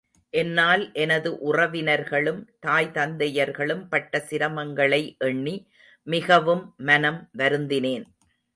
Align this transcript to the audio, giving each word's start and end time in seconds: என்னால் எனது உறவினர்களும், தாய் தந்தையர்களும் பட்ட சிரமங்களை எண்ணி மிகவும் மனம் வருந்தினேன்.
என்னால் 0.33 0.83
எனது 0.93 1.53
உறவினர்களும், 1.53 2.39
தாய் 2.59 2.89
தந்தையர்களும் 2.93 3.83
பட்ட 3.89 4.23
சிரமங்களை 4.29 5.17
எண்ணி 5.17 5.55
மிகவும் 6.07 6.73
மனம் 6.77 7.29
வருந்தினேன். 7.37 8.05